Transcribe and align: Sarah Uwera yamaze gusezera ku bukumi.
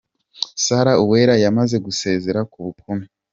Sarah 0.63 0.95
Uwera 1.03 1.35
yamaze 1.43 1.75
gusezera 1.85 2.39
ku 2.51 2.57
bukumi. 2.65 3.05